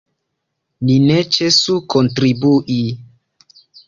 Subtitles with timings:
[0.87, 2.79] Ni ne ĉesu kontribui.